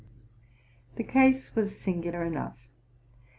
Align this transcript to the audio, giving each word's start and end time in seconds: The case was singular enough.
The 0.95 1.03
case 1.03 1.53
was 1.55 1.77
singular 1.77 2.23
enough. 2.23 2.57